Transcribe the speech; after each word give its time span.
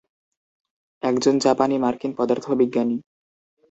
একজন 1.03 1.35
জাপানি-মার্কিন 1.37 2.11
পদার্থবিজ্ঞানী। 2.17 2.97